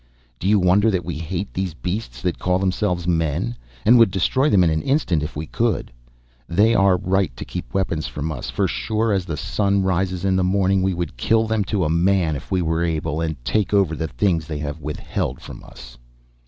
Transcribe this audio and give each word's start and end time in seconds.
Do 0.39 0.47
you 0.47 0.57
wonder 0.59 0.89
that 0.89 1.05
we 1.05 1.19
hate 1.19 1.53
these 1.53 1.75
beasts 1.75 2.23
that 2.23 2.39
call 2.39 2.57
themselves 2.57 3.05
men, 3.07 3.55
and 3.85 3.99
would 3.99 4.09
destroy 4.09 4.49
them 4.49 4.63
in 4.63 4.71
an 4.71 4.81
instant 4.81 5.21
if 5.21 5.35
we 5.35 5.45
could? 5.45 5.91
They 6.49 6.73
are 6.73 6.97
right 6.97 7.31
to 7.37 7.45
keep 7.45 7.71
weapons 7.71 8.07
from 8.07 8.31
us 8.31 8.49
for 8.49 8.67
sure 8.67 9.13
as 9.13 9.25
the 9.25 9.37
sun 9.37 9.83
rises 9.83 10.25
in 10.25 10.35
the 10.37 10.43
morning 10.43 10.81
we 10.81 10.95
would 10.95 11.17
kill 11.17 11.45
them 11.45 11.63
to 11.65 11.85
a 11.85 11.89
man 11.91 12.35
if 12.35 12.49
we 12.49 12.63
were 12.63 12.83
able, 12.83 13.21
and 13.21 13.35
take 13.45 13.75
over 13.75 13.95
the 13.95 14.07
things 14.07 14.47
they 14.47 14.57
have 14.57 14.81
withheld 14.81 15.39
from 15.39 15.63
us." 15.63 15.99